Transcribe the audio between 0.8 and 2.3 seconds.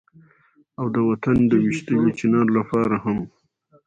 د وطن د ويشتلي